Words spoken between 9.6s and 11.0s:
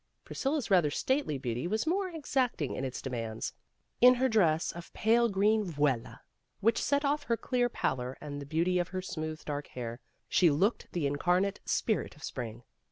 hair, she looked